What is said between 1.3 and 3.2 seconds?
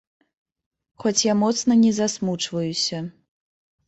я моцна не засмучваюся.